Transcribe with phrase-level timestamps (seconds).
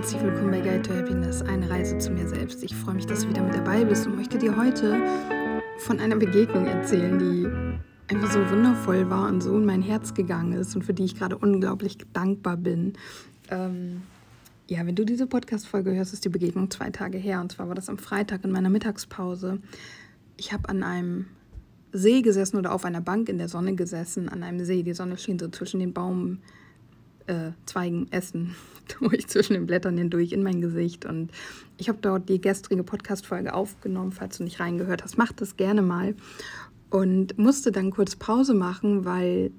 [0.00, 2.64] herzlich willkommen bei Guide to Happiness, eine Reise zu mir selbst.
[2.64, 4.98] Ich freue mich, dass du wieder mit dabei bist und möchte dir heute
[5.76, 7.46] von einer Begegnung erzählen, die
[8.10, 11.16] einfach so wundervoll war und so in mein Herz gegangen ist und für die ich
[11.16, 12.94] gerade unglaublich dankbar bin.
[13.50, 14.00] Ähm,
[14.68, 17.74] ja, wenn du diese Podcast-Folge hörst, ist die Begegnung zwei Tage her und zwar war
[17.74, 19.58] das am Freitag in meiner Mittagspause.
[20.38, 21.26] Ich habe an einem
[21.92, 24.82] See gesessen oder auf einer Bank in der Sonne gesessen, an einem See.
[24.82, 26.38] Die Sonne schien so zwischen den Baum
[27.26, 28.54] äh, Zweigen essen,
[29.00, 31.04] durch zwischen den Blättern hindurch in mein Gesicht.
[31.04, 31.30] Und
[31.76, 34.12] ich habe dort die gestrige Podcast-Folge aufgenommen.
[34.12, 36.14] Falls du nicht reingehört hast, mach das gerne mal.
[36.90, 39.52] Und musste dann kurz Pause machen, weil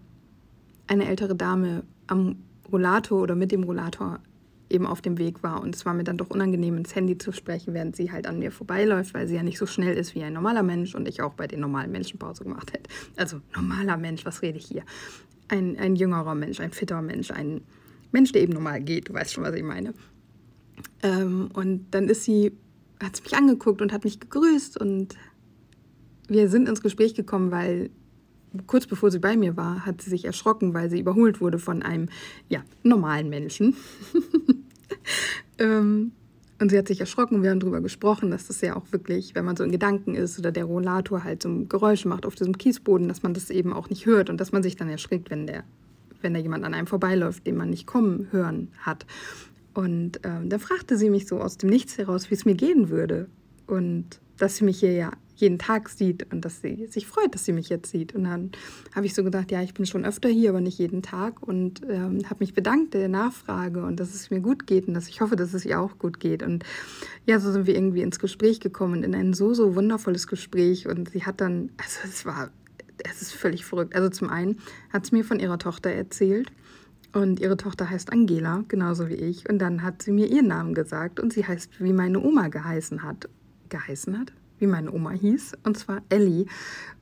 [0.88, 2.38] eine ältere Dame am
[2.72, 4.20] Rollator oder mit dem Rollator
[4.72, 5.62] eben auf dem Weg war.
[5.62, 8.40] Und es war mir dann doch unangenehm, ins Handy zu sprechen, während sie halt an
[8.40, 11.22] mir vorbeiläuft, weil sie ja nicht so schnell ist wie ein normaler Mensch und ich
[11.22, 12.90] auch bei den normalen Menschen Pause gemacht hätte.
[13.18, 14.84] Also normaler Mensch, was rede ich hier?
[15.52, 17.62] Ein, ein jüngerer Mensch, ein fitter Mensch, ein
[18.12, 19.10] Mensch, der eben normal geht.
[19.10, 19.94] Du weißt schon, was ich meine.
[21.04, 22.54] Ähm, und dann ist sie,
[23.02, 25.16] hat sie mich angeguckt und hat mich gegrüßt und
[26.28, 27.90] wir sind ins Gespräch gekommen, weil
[28.68, 31.84] kurz bevor sie bei mir war, hat sie sich erschrocken, weil sie überholt wurde von
[31.84, 32.08] einem
[32.50, 33.76] ja, normalen Menschen.
[35.58, 36.14] ähm,
[36.62, 39.46] und sie hat sich erschrocken, wir haben darüber gesprochen, dass das ja auch wirklich, wenn
[39.46, 43.08] man so in Gedanken ist oder der Rollator halt so Geräusche macht auf diesem Kiesboden,
[43.08, 45.64] dass man das eben auch nicht hört und dass man sich dann erschrickt, wenn, der,
[46.22, 49.08] wenn da jemand an einem vorbeiläuft, den man nicht kommen hören hat.
[49.74, 52.90] Und ähm, dann fragte sie mich so aus dem Nichts heraus, wie es mir gehen
[52.90, 53.28] würde.
[53.66, 57.46] Und dass sie mich hier ja jeden Tag sieht und dass sie sich freut, dass
[57.46, 58.14] sie mich jetzt sieht.
[58.16, 58.52] Und dann
[58.96, 61.82] habe ich so gedacht, ja, ich bin schon öfter hier, aber nicht jeden Tag und
[61.90, 65.22] ähm, habe mich bedankt der Nachfrage und dass es mir gut geht und dass ich
[65.22, 66.44] hoffe, dass es ihr auch gut geht.
[66.44, 66.64] Und
[67.26, 70.88] ja, so sind wir irgendwie ins Gespräch gekommen, in ein so, so wundervolles Gespräch.
[70.88, 72.52] Und sie hat dann, also es war,
[73.04, 73.96] es ist völlig verrückt.
[73.96, 74.60] Also zum einen
[74.92, 76.52] hat sie mir von ihrer Tochter erzählt.
[77.14, 79.50] Und ihre Tochter heißt Angela, genauso wie ich.
[79.50, 83.04] Und dann hat sie mir ihren Namen gesagt und sie heißt, wie meine Oma geheißen
[83.04, 83.28] hat.
[83.70, 84.32] Geheißen hat?
[84.62, 86.46] Wie meine Oma hieß, und zwar Ellie.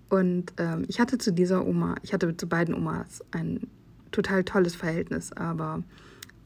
[0.09, 3.67] Und ähm, ich hatte zu dieser Oma, ich hatte zu beiden Omas ein
[4.11, 5.83] total tolles Verhältnis, aber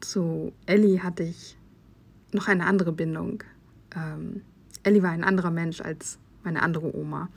[0.02, 1.58] zu Ellie hatte ich
[2.34, 3.44] noch eine andere Bindung.
[3.96, 4.42] Ähm,
[4.82, 7.30] Ellie war ein anderer Mensch als meine andere Oma.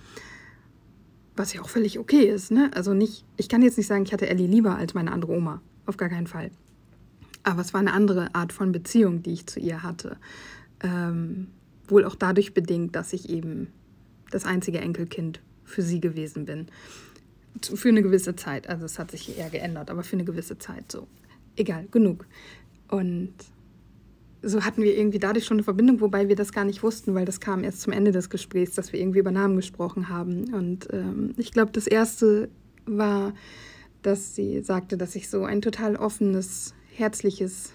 [1.37, 2.71] Was ja auch völlig okay ist, ne?
[2.75, 5.61] Also nicht, ich kann jetzt nicht sagen, ich hatte Ellie lieber als meine andere Oma.
[5.85, 6.51] Auf gar keinen Fall.
[7.45, 10.17] Aber es war eine andere Art von Beziehung, die ich zu ihr hatte.
[10.83, 11.49] Ähm,
[11.91, 13.69] wohl auch dadurch bedingt, dass ich eben
[14.31, 16.67] das einzige Enkelkind für sie gewesen bin.
[17.63, 18.69] Für eine gewisse Zeit.
[18.69, 21.07] Also es hat sich eher geändert, aber für eine gewisse Zeit so.
[21.57, 22.27] Egal, genug.
[22.89, 23.33] Und
[24.43, 27.25] so hatten wir irgendwie dadurch schon eine Verbindung, wobei wir das gar nicht wussten, weil
[27.25, 30.53] das kam erst zum Ende des Gesprächs, dass wir irgendwie über Namen gesprochen haben.
[30.55, 32.49] Und ähm, ich glaube, das erste
[32.85, 33.35] war,
[34.03, 37.73] dass sie sagte, dass ich so ein total offenes, herzliches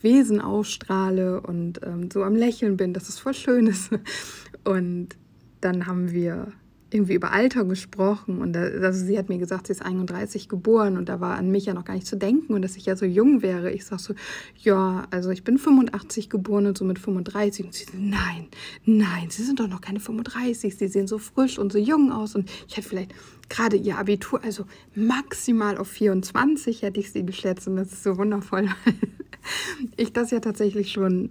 [0.00, 3.90] Wesen ausstrahle und ähm, so am Lächeln bin, dass es voll schön ist.
[4.64, 5.16] Und
[5.60, 6.52] dann haben wir
[6.90, 10.96] irgendwie über Alter gesprochen und da, also sie hat mir gesagt, sie ist 31 geboren
[10.96, 12.94] und da war an mich ja noch gar nicht zu denken und dass ich ja
[12.94, 13.72] so jung wäre.
[13.72, 14.14] Ich sag so,
[14.58, 18.46] ja, also ich bin 85 geboren und so mit 35 und sie nein,
[18.84, 22.36] nein, sie sind doch noch keine 35, sie sehen so frisch und so jung aus
[22.36, 23.14] und ich hätte vielleicht
[23.48, 24.64] gerade ihr Abitur, also
[24.94, 28.68] maximal auf 24 hätte ich sie geschätzt und das ist so wundervoll,
[29.96, 31.30] ich das ja tatsächlich schon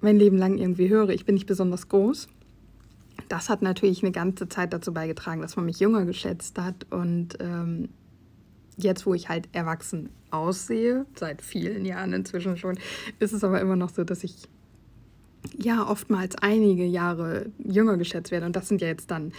[0.00, 1.10] mein Leben lang irgendwie höre.
[1.10, 2.28] Ich bin nicht besonders groß.
[3.28, 6.86] Das hat natürlich eine ganze Zeit dazu beigetragen, dass man mich jünger geschätzt hat.
[6.90, 7.90] Und ähm,
[8.76, 12.78] jetzt, wo ich halt erwachsen aussehe, seit vielen Jahren inzwischen schon,
[13.18, 14.48] ist es aber immer noch so, dass ich
[15.58, 18.46] ja oftmals einige Jahre jünger geschätzt werde.
[18.46, 19.32] Und das sind ja jetzt dann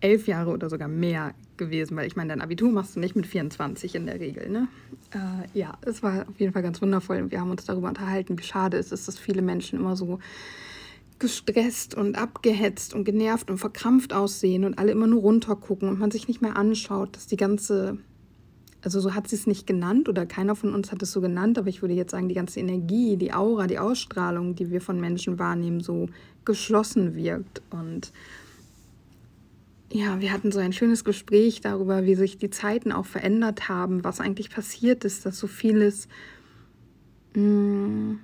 [0.00, 3.26] elf Jahre oder sogar mehr gewesen, weil ich meine, dein Abitur machst du nicht mit
[3.26, 4.48] 24 in der Regel.
[4.48, 4.68] Ne?
[5.12, 8.38] Äh, ja, es war auf jeden Fall ganz wundervoll und wir haben uns darüber unterhalten,
[8.38, 10.20] wie schade es ist, dass viele Menschen immer so
[11.18, 16.12] gestresst und abgehetzt und genervt und verkrampft aussehen und alle immer nur runtergucken und man
[16.12, 17.98] sich nicht mehr anschaut, dass die ganze,
[18.82, 21.58] also so hat sie es nicht genannt oder keiner von uns hat es so genannt,
[21.58, 25.00] aber ich würde jetzt sagen, die ganze Energie, die Aura, die Ausstrahlung, die wir von
[25.00, 26.08] Menschen wahrnehmen, so
[26.44, 27.60] geschlossen wirkt.
[27.70, 28.12] Und
[29.90, 34.04] ja, wir hatten so ein schönes Gespräch darüber, wie sich die Zeiten auch verändert haben,
[34.04, 36.08] was eigentlich passiert ist, dass so vieles
[37.34, 38.20] mh, mm,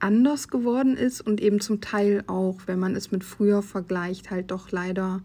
[0.00, 4.50] anders geworden ist und eben zum Teil auch, wenn man es mit früher vergleicht, halt
[4.50, 5.22] doch leider,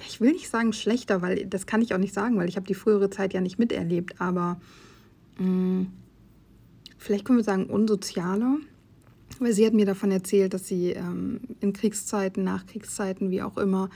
[0.00, 2.56] ja, ich will nicht sagen schlechter, weil das kann ich auch nicht sagen, weil ich
[2.56, 4.60] habe die frühere Zeit ja nicht miterlebt, aber
[5.38, 5.86] mh, mm,
[6.98, 8.58] vielleicht können wir sagen unsozialer.
[9.38, 13.88] Weil sie hat mir davon erzählt, dass sie ähm, in Kriegszeiten, Nachkriegszeiten, wie auch immer,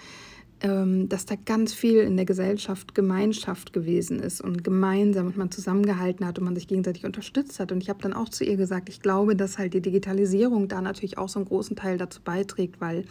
[0.60, 5.50] ähm, dass da ganz viel in der Gesellschaft Gemeinschaft gewesen ist und gemeinsam und man
[5.50, 7.72] zusammengehalten hat und man sich gegenseitig unterstützt hat.
[7.72, 10.80] Und ich habe dann auch zu ihr gesagt, ich glaube, dass halt die Digitalisierung da
[10.80, 13.04] natürlich auch so einen großen Teil dazu beiträgt, weil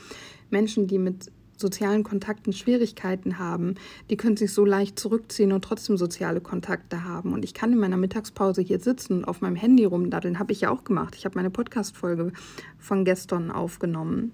[0.50, 3.76] Menschen, die mit sozialen Kontakten Schwierigkeiten haben,
[4.10, 7.34] die können sich so leicht zurückziehen und trotzdem soziale Kontakte haben.
[7.34, 10.62] Und ich kann in meiner Mittagspause hier sitzen und auf meinem Handy rumdaddeln, habe ich
[10.62, 11.16] ja auch gemacht.
[11.16, 12.32] Ich habe meine Podcast-Folge
[12.80, 14.32] von gestern aufgenommen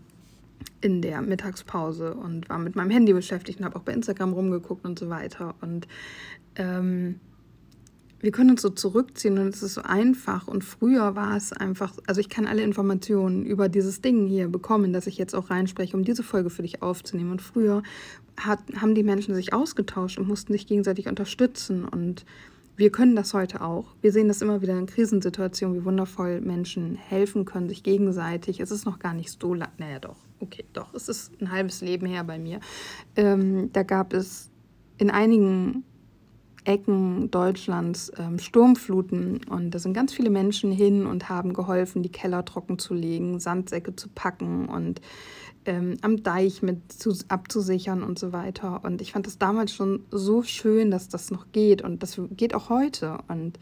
[0.82, 4.86] in der Mittagspause und war mit meinem Handy beschäftigt und habe auch bei Instagram rumgeguckt
[4.86, 5.56] und so weiter.
[5.62, 5.88] Und
[6.56, 7.20] ähm,
[8.22, 10.48] wir können uns so zurückziehen und es ist so einfach.
[10.48, 14.92] Und früher war es einfach, also ich kann alle Informationen über dieses Ding hier bekommen,
[14.92, 17.32] dass ich jetzt auch reinspreche, um diese Folge für dich aufzunehmen.
[17.32, 17.82] Und früher
[18.38, 21.86] hat, haben die Menschen sich ausgetauscht und mussten sich gegenseitig unterstützen.
[21.86, 22.26] Und
[22.76, 23.86] wir können das heute auch.
[24.02, 28.60] Wir sehen das immer wieder in Krisensituationen, wie wundervoll Menschen helfen können, sich gegenseitig.
[28.60, 31.82] Es ist noch gar nicht so lang, naja doch, okay, doch, es ist ein halbes
[31.82, 32.60] Leben her bei mir.
[33.16, 34.50] Ähm, da gab es
[34.98, 35.84] in einigen
[36.66, 42.12] Ecken Deutschlands ähm, Sturmfluten und da sind ganz viele Menschen hin und haben geholfen, die
[42.12, 45.02] Keller trocken zu legen, Sandsäcke zu packen und
[45.66, 48.84] ähm, am Deich mit zu, abzusichern und so weiter.
[48.84, 52.54] Und ich fand das damals schon so schön, dass das noch geht und das geht
[52.56, 53.20] auch heute.
[53.28, 53.60] Und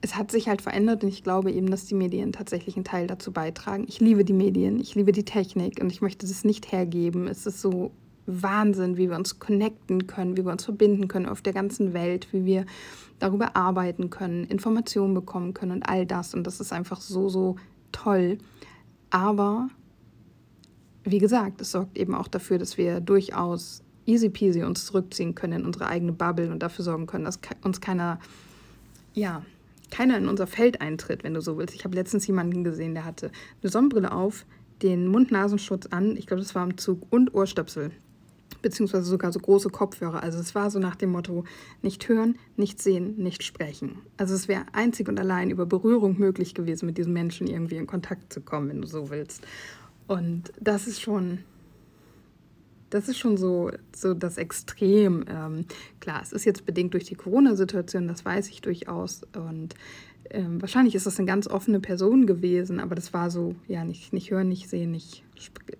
[0.00, 3.06] es hat sich halt verändert und ich glaube eben, dass die Medien tatsächlich einen Teil
[3.06, 3.86] dazu beitragen.
[3.88, 7.26] Ich liebe die Medien, ich liebe die Technik und ich möchte das nicht hergeben.
[7.26, 7.90] Es ist so
[8.26, 12.28] Wahnsinn, wie wir uns connecten können, wie wir uns verbinden können auf der ganzen Welt,
[12.32, 12.66] wie wir
[13.18, 16.34] darüber arbeiten können, Informationen bekommen können und all das.
[16.34, 17.56] Und das ist einfach so, so
[17.92, 18.38] toll.
[19.10, 19.68] Aber
[21.04, 25.60] wie gesagt, es sorgt eben auch dafür, dass wir durchaus easy peasy uns zurückziehen können
[25.60, 28.18] in unsere eigene Bubble und dafür sorgen können, dass uns keiner,
[29.14, 29.44] ja,
[29.90, 31.74] keiner in unser Feld eintritt, wenn du so willst.
[31.74, 33.30] Ich habe letztens jemanden gesehen, der hatte
[33.62, 34.44] eine Sonnenbrille auf,
[34.82, 37.92] den Mund-Nasenschutz an, ich glaube, das war im Zug, und Ohrstöpsel
[38.62, 40.22] beziehungsweise sogar so große Kopfhörer.
[40.22, 41.44] Also es war so nach dem Motto,
[41.82, 43.98] nicht hören, nicht sehen, nicht sprechen.
[44.16, 47.86] Also es wäre einzig und allein über Berührung möglich gewesen, mit diesen Menschen irgendwie in
[47.86, 49.46] Kontakt zu kommen, wenn du so willst.
[50.06, 51.40] Und das ist schon,
[52.90, 55.24] das ist schon so, so das Extrem.
[55.28, 55.66] Ähm,
[56.00, 59.22] klar, es ist jetzt bedingt durch die Corona-Situation, das weiß ich durchaus.
[59.34, 59.74] Und
[60.30, 64.12] ähm, wahrscheinlich ist das eine ganz offene Person gewesen, aber das war so, ja, nicht,
[64.12, 65.22] nicht hören, nicht sehen, nicht,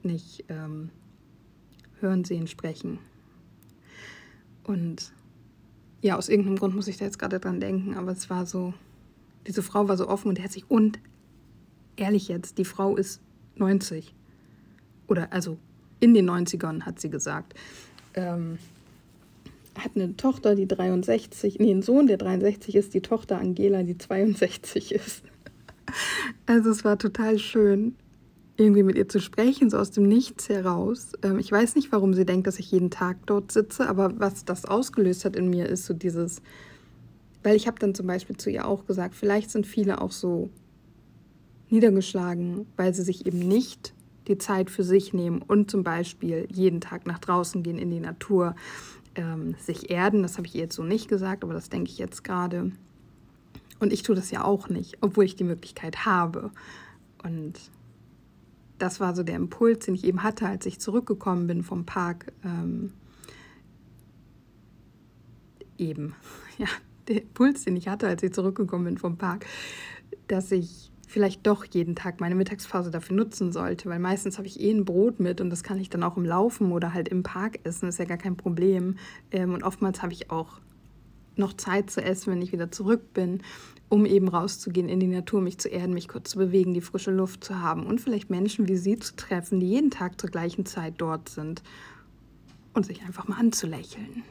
[0.03, 0.91] nicht ähm,
[2.01, 2.99] Hören, Sehen, Sprechen.
[4.65, 5.13] Und
[6.01, 8.75] ja, aus irgendeinem Grund muss ich da jetzt gerade dran denken, aber es war so,
[9.47, 10.99] diese Frau war so offen und herzlich und
[11.97, 13.21] ehrlich jetzt, die Frau ist
[13.57, 14.15] 90.
[15.07, 15.59] Oder also
[16.01, 17.55] in den 90ern, hat sie gesagt.
[18.15, 18.59] Ähm,
[19.79, 23.99] hat eine Tochter, die 63, nee, einen Sohn, der 63 ist, die Tochter Angela, die
[23.99, 25.23] 62 ist.
[26.47, 27.95] Also es war total schön
[28.57, 31.13] irgendwie mit ihr zu sprechen, so aus dem Nichts heraus.
[31.23, 34.45] Ähm, ich weiß nicht, warum sie denkt, dass ich jeden Tag dort sitze, aber was
[34.45, 36.41] das ausgelöst hat in mir, ist so dieses,
[37.43, 40.51] weil ich habe dann zum Beispiel zu ihr auch gesagt, vielleicht sind viele auch so
[41.69, 43.93] niedergeschlagen, weil sie sich eben nicht
[44.29, 48.01] die Zeit für sich nehmen und zum Beispiel jeden Tag nach draußen gehen in die
[48.01, 48.55] Natur,
[49.17, 50.23] ähm, sich erden.
[50.23, 52.71] Das habe ich ihr jetzt so nicht gesagt, aber das denke ich jetzt gerade.
[53.81, 56.51] Und ich tue das ja auch nicht, obwohl ich die Möglichkeit habe.
[57.23, 57.55] Und
[58.79, 62.33] das war so der Impuls, den ich eben hatte, als ich zurückgekommen bin vom Park.
[62.45, 62.93] Ähm,
[65.79, 66.15] eben,
[66.59, 66.69] ja,
[67.09, 69.47] der Impuls, den ich hatte, als ich zurückgekommen bin vom Park,
[70.29, 74.61] dass ich vielleicht doch jeden Tag meine Mittagspause dafür nutzen sollte, weil meistens habe ich
[74.61, 77.23] eh ein Brot mit und das kann ich dann auch im Laufen oder halt im
[77.23, 78.97] Park essen, ist ja gar kein Problem.
[79.31, 80.61] Ähm, und oftmals habe ich auch
[81.37, 83.41] noch Zeit zu essen, wenn ich wieder zurück bin
[83.89, 87.11] um eben rauszugehen in die Natur, mich zu erden, mich kurz zu bewegen, die frische
[87.11, 90.67] Luft zu haben und vielleicht Menschen wie Sie zu treffen, die jeden Tag zur gleichen
[90.67, 91.63] Zeit dort sind
[92.73, 94.25] und sich einfach mal anzulächeln.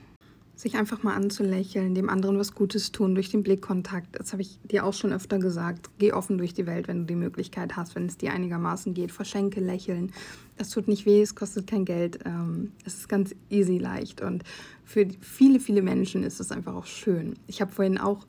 [0.56, 4.20] Sich einfach mal anzulächeln, dem anderen was Gutes tun durch den Blickkontakt.
[4.20, 5.90] Das habe ich dir auch schon öfter gesagt.
[5.98, 9.12] Geh offen durch die Welt, wenn du die Möglichkeit hast, wenn es dir einigermaßen geht.
[9.12, 10.12] Verschenke Lächeln.
[10.58, 12.20] Das tut nicht weh, es kostet kein Geld.
[12.26, 14.22] Ähm, es ist ganz easy leicht.
[14.22, 14.44] Und
[14.86, 17.34] für viele, viele Menschen ist es einfach auch schön.
[17.48, 18.26] Ich habe vorhin auch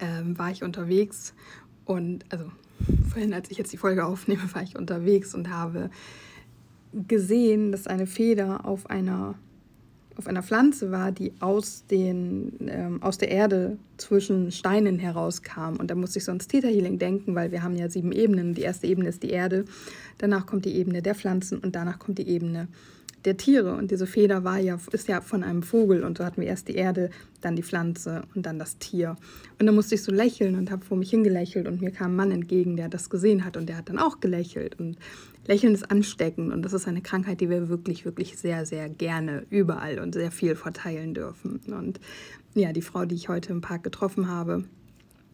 [0.00, 1.34] ähm, war ich unterwegs
[1.84, 2.50] und, also
[3.08, 5.90] vorhin, als ich jetzt die Folge aufnehme, war ich unterwegs und habe
[6.92, 9.34] gesehen, dass eine Feder auf einer,
[10.16, 15.76] auf einer Pflanze war, die aus, den, ähm, aus der Erde zwischen Steinen herauskam.
[15.78, 18.54] Und da musste ich sonst Theta Healing denken, weil wir haben ja sieben Ebenen.
[18.54, 19.66] Die erste Ebene ist die Erde,
[20.18, 22.68] danach kommt die Ebene der Pflanzen und danach kommt die Ebene
[23.26, 23.74] der Tiere.
[23.74, 26.04] Und diese Feder war ja, ist ja von einem Vogel.
[26.04, 29.16] Und so hatten wir erst die Erde, dann die Pflanze und dann das Tier.
[29.58, 31.66] Und dann musste ich so lächeln und habe vor mich hingelächelt.
[31.68, 33.56] Und mir kam ein Mann entgegen, der das gesehen hat.
[33.56, 34.78] Und der hat dann auch gelächelt.
[34.78, 34.96] Und
[35.46, 36.52] Lächeln ist ansteckend.
[36.52, 40.30] Und das ist eine Krankheit, die wir wirklich, wirklich sehr, sehr gerne überall und sehr
[40.30, 41.60] viel verteilen dürfen.
[41.66, 42.00] Und
[42.54, 44.64] ja, die Frau, die ich heute im Park getroffen habe,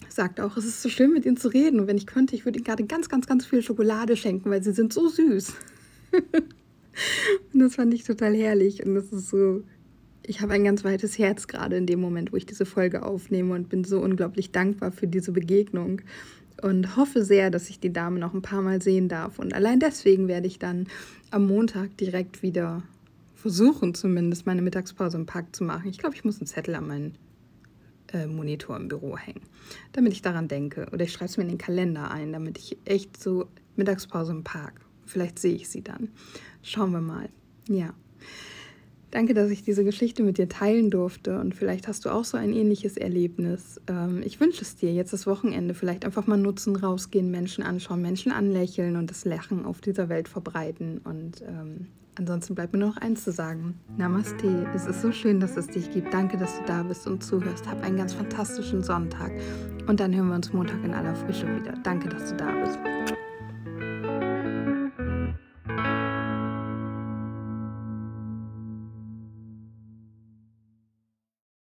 [0.08, 1.80] sagt auch, es ist so schön mit ihnen zu reden.
[1.80, 4.62] Und wenn ich könnte, ich würde ihnen gerade ganz, ganz, ganz viel Schokolade schenken, weil
[4.62, 5.54] sie sind so süß.
[7.52, 8.84] und das fand ich total herrlich.
[8.84, 9.62] Und das ist so,
[10.24, 13.54] ich habe ein ganz weites Herz gerade in dem Moment, wo ich diese Folge aufnehme
[13.54, 16.02] und bin so unglaublich dankbar für diese Begegnung
[16.62, 19.38] und hoffe sehr, dass ich die Dame noch ein paar Mal sehen darf.
[19.38, 20.86] Und allein deswegen werde ich dann
[21.30, 22.82] am Montag direkt wieder
[23.34, 25.88] versuchen, zumindest meine Mittagspause im Park zu machen.
[25.88, 27.14] Ich glaube, ich muss einen Zettel an meinen
[28.12, 29.40] äh, Monitor im Büro hängen,
[29.92, 30.86] damit ich daran denke.
[30.92, 34.44] Oder ich schreibe es mir in den Kalender ein, damit ich echt so Mittagspause im
[34.44, 36.08] Park Vielleicht sehe ich sie dann.
[36.62, 37.28] Schauen wir mal.
[37.68, 37.94] Ja.
[39.12, 42.38] Danke, dass ich diese Geschichte mit dir teilen durfte und vielleicht hast du auch so
[42.38, 43.78] ein ähnliches Erlebnis.
[43.86, 48.00] Ähm, ich wünsche es dir jetzt das Wochenende vielleicht einfach mal nutzen, rausgehen, Menschen anschauen,
[48.00, 51.02] Menschen anlächeln und das Lachen auf dieser Welt verbreiten.
[51.04, 53.78] Und ähm, ansonsten bleibt mir nur noch eins zu sagen.
[53.98, 54.66] Namaste.
[54.74, 56.14] Es ist so schön, dass es dich gibt.
[56.14, 57.68] Danke, dass du da bist und zuhörst.
[57.68, 59.30] Hab einen ganz fantastischen Sonntag
[59.86, 61.74] und dann hören wir uns Montag in aller Frische wieder.
[61.82, 62.78] Danke, dass du da bist.